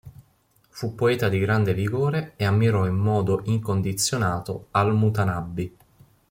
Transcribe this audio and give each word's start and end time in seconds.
Fu 0.69 0.95
poeta 0.95 1.29
di 1.29 1.37
grande 1.37 1.75
vigore 1.75 2.33
e 2.35 2.43
ammirò 2.45 2.87
in 2.87 2.95
modo 2.95 3.41
incondizionato 3.43 4.69
al-Mutanabbi. 4.71 5.77